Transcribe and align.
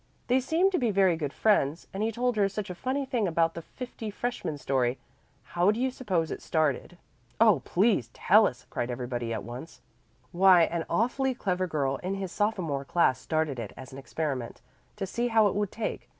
They 0.25 0.39
seem 0.39 0.71
to 0.71 0.79
be 0.79 0.89
very 0.89 1.15
good 1.15 1.31
friends, 1.31 1.85
and 1.93 2.01
he 2.01 2.11
told 2.11 2.35
her 2.35 2.49
such 2.49 2.71
a 2.71 2.73
funny 2.73 3.05
thing 3.05 3.27
about 3.27 3.53
the 3.53 3.61
fifty 3.61 4.09
freshmen 4.09 4.57
story. 4.57 4.97
How 5.43 5.69
do 5.69 5.79
you 5.79 5.91
suppose 5.91 6.31
it 6.31 6.41
started?" 6.41 6.97
"Oh, 7.39 7.59
please 7.65 8.09
tell 8.11 8.47
us," 8.47 8.65
cried 8.71 8.89
everybody 8.89 9.31
at 9.31 9.43
once. 9.43 9.79
"Why, 10.31 10.63
an 10.63 10.85
awfully 10.89 11.35
clever 11.35 11.67
girl 11.67 11.97
in 11.97 12.15
his 12.15 12.31
sophomore 12.31 12.83
class 12.83 13.19
started 13.21 13.59
it 13.59 13.73
as 13.77 13.91
an 13.93 13.99
experiment, 13.99 14.59
to 14.95 15.05
see 15.05 15.27
how 15.27 15.45
it 15.45 15.53
would 15.53 15.71
take. 15.71 16.09